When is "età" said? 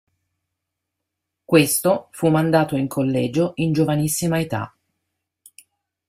4.39-4.75